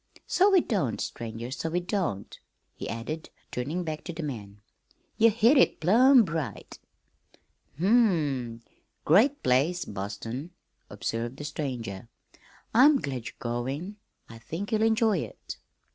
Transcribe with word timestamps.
"So 0.25 0.49
we 0.49 0.61
don't, 0.61 0.99
stranger, 0.99 1.51
so 1.51 1.69
we 1.69 1.79
don't," 1.79 2.39
he 2.73 2.89
added, 2.89 3.29
turning 3.51 3.83
back 3.83 4.03
to 4.05 4.13
the 4.13 4.23
man. 4.23 4.59
"Ye 5.17 5.29
hit 5.29 5.59
it 5.59 5.79
plumb 5.79 6.25
right." 6.25 6.79
"Hm 7.77 7.85
m! 8.09 8.63
great 9.05 9.43
place, 9.43 9.85
Boston," 9.85 10.49
observed 10.89 11.37
the 11.37 11.43
stranger. 11.43 12.09
"I'm 12.73 12.97
glad 12.99 13.27
you're 13.27 13.35
going. 13.37 13.97
I 14.27 14.39
think 14.39 14.71
you'll 14.71 14.81
enjoy 14.81 15.19
it." 15.19 15.57